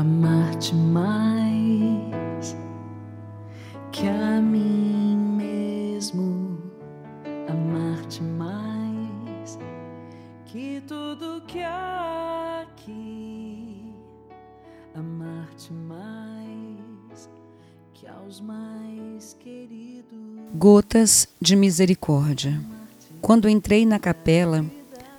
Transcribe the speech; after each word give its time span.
amar-te 0.00 0.74
mais 0.74 2.56
que 3.92 4.08
a 4.08 4.40
mim 4.40 5.14
mesmo, 5.36 6.58
amar-te 7.46 8.22
mais 8.22 9.58
que 10.46 10.82
tudo 10.88 11.42
que 11.46 11.58
há 11.58 12.62
aqui, 12.62 13.92
amar-te 14.94 15.70
mais 15.70 17.28
que 17.92 18.06
aos 18.06 18.40
mais 18.40 19.36
queridos. 19.38 20.18
Gotas 20.54 21.28
de 21.38 21.54
misericórdia. 21.54 22.58
Quando 23.20 23.50
entrei 23.50 23.84
na 23.84 23.98
capela, 23.98 24.64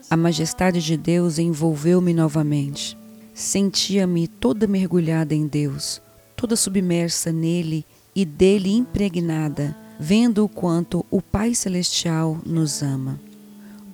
a 0.09 0.17
majestade 0.17 0.81
de 0.81 0.97
Deus 0.97 1.37
envolveu-me 1.37 2.15
novamente. 2.15 2.99
Sentia-me 3.41 4.27
toda 4.27 4.67
mergulhada 4.67 5.33
em 5.33 5.47
Deus, 5.47 5.99
toda 6.35 6.55
submersa 6.55 7.31
nele 7.31 7.83
e 8.15 8.23
dele 8.23 8.71
impregnada, 8.71 9.75
vendo 9.99 10.45
o 10.45 10.47
quanto 10.47 11.03
o 11.09 11.23
Pai 11.23 11.55
Celestial 11.55 12.39
nos 12.45 12.83
ama. 12.83 13.19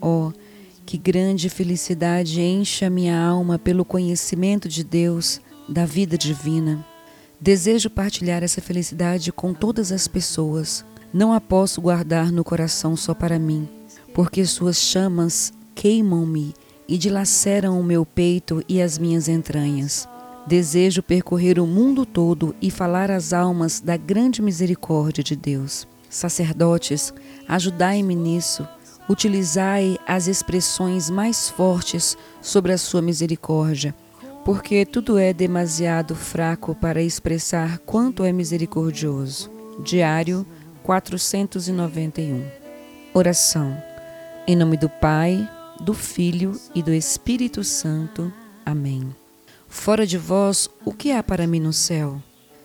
Oh, 0.01 0.33
que 0.85 0.97
grande 0.97 1.47
felicidade 1.47 2.41
enche 2.41 2.83
a 2.83 2.89
minha 2.89 3.17
alma 3.17 3.57
pelo 3.57 3.85
conhecimento 3.85 4.67
de 4.67 4.83
Deus, 4.83 5.39
da 5.69 5.85
vida 5.85 6.17
divina. 6.17 6.85
Desejo 7.39 7.89
partilhar 7.89 8.43
essa 8.43 8.59
felicidade 8.59 9.31
com 9.31 9.53
todas 9.53 9.93
as 9.93 10.09
pessoas. 10.09 10.83
Não 11.13 11.31
a 11.31 11.39
posso 11.39 11.79
guardar 11.79 12.33
no 12.33 12.43
coração 12.43 12.97
só 12.97 13.13
para 13.13 13.39
mim, 13.39 13.65
porque 14.13 14.43
suas 14.43 14.75
chamas 14.77 15.53
queimam-me 15.73 16.53
e 16.87 16.97
dilaceram 16.97 17.79
o 17.79 17.83
meu 17.83 18.05
peito 18.05 18.63
e 18.67 18.81
as 18.81 18.97
minhas 18.97 19.27
entranhas. 19.27 20.07
Desejo 20.47 21.03
percorrer 21.03 21.59
o 21.59 21.67
mundo 21.67 22.05
todo 22.05 22.55
e 22.61 22.71
falar 22.71 23.11
às 23.11 23.33
almas 23.33 23.81
da 23.81 23.97
grande 23.97 24.41
misericórdia 24.41 25.23
de 25.23 25.35
Deus. 25.35 25.85
Sacerdotes, 26.09 27.13
ajudai-me 27.47 28.15
nisso. 28.15 28.65
Utilizai 29.09 29.97
as 30.07 30.27
expressões 30.27 31.09
mais 31.09 31.49
fortes 31.49 32.17
sobre 32.41 32.71
a 32.71 32.77
sua 32.77 33.01
misericórdia, 33.01 33.93
porque 34.45 34.85
tudo 34.85 35.17
é 35.17 35.33
demasiado 35.33 36.15
fraco 36.15 36.73
para 36.75 37.01
expressar 37.01 37.79
quanto 37.79 38.23
é 38.23 38.31
misericordioso. 38.31 39.51
Diário 39.83 40.45
491. 40.83 42.45
Oração. 43.13 43.77
Em 44.47 44.55
nome 44.55 44.77
do 44.77 44.87
Pai, 44.87 45.49
do 45.81 45.93
Filho 45.93 46.59
e 46.73 46.81
do 46.81 46.93
Espírito 46.93 47.63
Santo. 47.63 48.31
Amém. 48.65 49.15
Fora 49.67 50.05
de 50.05 50.17
vós, 50.17 50.69
o 50.85 50.91
que 50.91 51.11
há 51.11 51.21
para 51.21 51.47
mim 51.47 51.59
no 51.59 51.73
céu? 51.73 52.21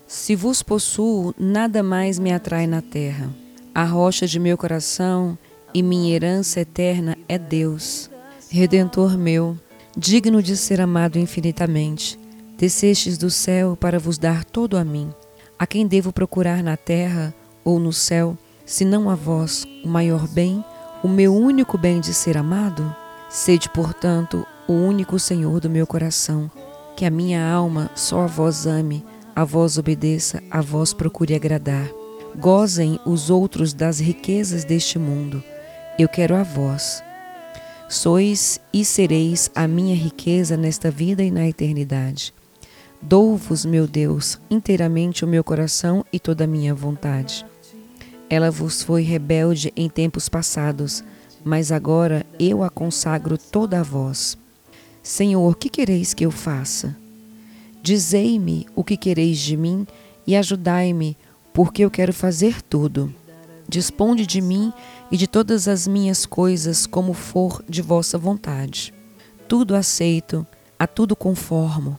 Se 0.07 0.37
vos 0.37 0.63
possuo, 0.63 1.35
nada 1.39 1.83
mais 1.83 2.19
me 2.19 2.33
atrai 2.33 2.67
na 2.67 2.83
terra. 2.83 3.31
A 3.75 3.85
rocha 3.85 4.27
de 4.27 4.39
meu 4.39 4.59
coração 4.59 5.39
e 5.73 5.83
minha 5.83 6.15
herança 6.15 6.61
eterna 6.61 7.17
é 7.29 7.39
Deus. 7.39 8.11
Redentor 8.51 9.17
meu, 9.17 9.57
digno 9.97 10.43
de 10.43 10.57
ser 10.57 10.81
amado 10.81 11.19
infinitamente, 11.19 12.19
descestes 12.59 13.17
do 13.17 13.31
céu 13.31 13.77
para 13.77 13.99
vos 13.99 14.19
dar 14.19 14.45
todo 14.45 14.77
a 14.77 14.85
mim. 14.85 15.11
A 15.59 15.67
quem 15.67 15.87
devo 15.87 16.13
procurar 16.13 16.63
na 16.63 16.77
terra 16.77 17.35
ou 17.65 17.79
no 17.79 17.93
céu, 17.93 18.37
senão 18.67 19.09
a 19.09 19.15
vós, 19.15 19.65
o 19.85 19.89
maior 19.89 20.29
bem, 20.29 20.63
o 21.03 21.09
meu 21.09 21.35
único 21.35 21.79
bem 21.79 22.01
de 22.01 22.13
ser 22.13 22.37
amado? 22.37 22.95
Sede, 23.33 23.67
portanto, 23.71 24.47
o 24.69 24.75
único 24.75 25.19
Senhor 25.19 25.59
do 25.59 25.71
meu 25.71 25.87
coração, 25.87 26.51
que 26.95 27.07
a 27.07 27.11
minha 27.11 27.43
alma 27.51 27.91
só 27.95 28.21
a 28.21 28.27
vós 28.27 28.67
ame, 28.67 29.03
a 29.35 29.43
vós 29.43 29.79
obedeça, 29.79 30.43
a 30.51 30.61
vós 30.61 30.93
procure 30.93 31.35
agradar. 31.35 31.89
Gozem 32.37 33.01
os 33.07 33.31
outros 33.31 33.73
das 33.73 33.99
riquezas 33.99 34.65
deste 34.65 34.99
mundo, 34.99 35.43
eu 35.99 36.11
quero 36.11 36.37
a 36.37 36.43
vós. 36.43 37.03
Sois 37.89 38.61
e 38.71 38.85
sereis 38.85 39.51
a 39.55 39.67
minha 39.67 39.97
riqueza 39.97 40.55
nesta 40.55 40.91
vida 40.91 41.23
e 41.23 41.31
na 41.31 41.49
eternidade. 41.49 42.35
Dou-vos, 43.01 43.65
meu 43.65 43.87
Deus, 43.87 44.39
inteiramente 44.51 45.25
o 45.25 45.29
meu 45.29 45.43
coração 45.43 46.05
e 46.13 46.21
toda 46.21 46.45
a 46.45 46.47
minha 46.47 46.75
vontade. 46.75 47.47
Ela 48.29 48.51
vos 48.51 48.83
foi 48.83 49.01
rebelde 49.01 49.73
em 49.75 49.89
tempos 49.89 50.29
passados, 50.29 51.03
mas 51.43 51.73
agora 51.73 52.22
eu 52.39 52.63
a 52.63 52.71
consagro 52.71 53.37
toda 53.37 53.81
a 53.81 53.83
vós. 53.83 54.37
Senhor, 55.03 55.57
que 55.57 55.69
quereis 55.69 56.15
que 56.15 56.25
eu 56.25 56.31
faça? 56.31 56.97
Dizei-me 57.83 58.67
o 58.77 58.85
que 58.85 58.97
quereis 58.97 59.39
de 59.39 59.57
mim 59.57 59.87
e 60.27 60.37
ajudai-me, 60.37 61.17
porque 61.53 61.85
eu 61.85 61.91
quero 61.91 62.13
fazer 62.13 62.63
tudo. 62.63 63.13
Disponde 63.69 64.27
de 64.27 64.41
mim 64.41 64.73
e 65.11 65.17
de 65.17 65.27
todas 65.27 65.67
as 65.67 65.87
minhas 65.87 66.25
coisas 66.25 66.87
como 66.87 67.13
for 67.13 67.65
de 67.69 67.83
vossa 67.83 68.17
vontade. 68.17 68.95
Tudo 69.49 69.75
aceito, 69.75 70.47
a 70.79 70.87
tudo 70.87 71.17
conformo. 71.17 71.99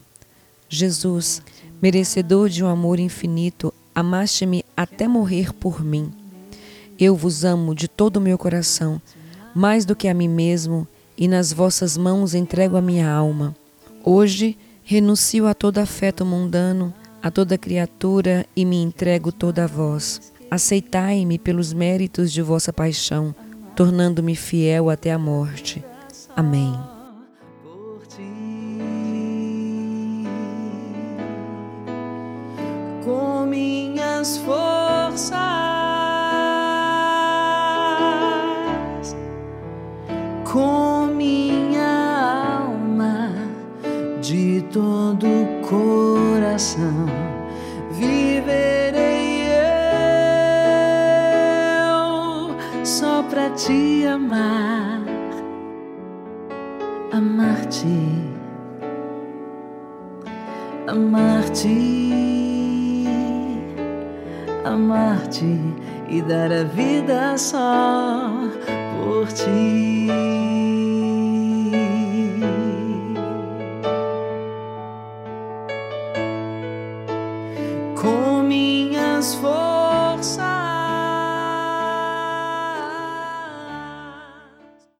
Jesus, 0.70 1.42
merecedor 1.82 2.50
de 2.50 2.64
um 2.64 2.68
amor 2.68 3.00
infinito, 3.00 3.74
amaste-me 3.94 4.64
até 4.76 5.08
morrer 5.08 5.54
por 5.54 5.84
mim. 5.84 6.12
Eu 6.98 7.16
vos 7.16 7.44
amo 7.44 7.76
de 7.76 7.88
todo 7.88 8.18
o 8.18 8.22
meu 8.22 8.38
coração 8.38 9.02
mais 9.54 9.86
do 9.86 9.96
que 9.96 10.08
a 10.08 10.14
mim 10.14 10.28
mesmo, 10.28 10.88
e 11.18 11.28
nas 11.28 11.54
vossas 11.54 11.98
mãos 11.98 12.34
entrego 12.34 12.76
a 12.76 12.82
minha 12.82 13.10
alma. 13.10 13.56
Hoje 14.04 14.58
renuncio 14.84 15.48
a 15.48 15.54
todo 15.54 15.78
afeto 15.78 16.26
mundano, 16.26 16.94
a 17.22 17.32
toda 17.32 17.58
criatura 17.58 18.46
e 18.56 18.66
me 18.66 18.82
entrego 18.82 19.32
toda 19.32 19.64
a 19.64 19.68
vós. 19.68 20.34
Aceitai-me 20.52 21.40
pelos 21.40 21.72
méritos 21.72 22.32
de 22.32 22.42
vossa 22.42 22.74
paixão, 22.74 23.34
tornando-me 23.76 24.36
fiel 24.36 24.90
até 24.90 25.12
a 25.12 25.18
morte. 25.18 25.84
Amém. 26.36 26.93
Com 40.54 41.08
minha 41.08 42.62
alma 42.62 43.32
de 44.22 44.64
todo 44.72 45.28
coração 45.68 47.08
viverei 47.90 49.48
eu 51.98 52.86
só 52.86 53.24
para 53.24 53.50
te 53.50 54.06
amar, 54.06 55.02
amar-te, 57.12 58.30
amar-te, 60.86 62.53
amar-te 64.64 65.60
e 66.10 66.22
dar 66.22 66.52
a 66.52 66.64
vida 66.64 67.38
só 67.38 68.30
por 68.96 69.28
ti. 69.32 70.08
com 78.04 78.44
minhas 78.44 79.36
forças. 79.36 79.63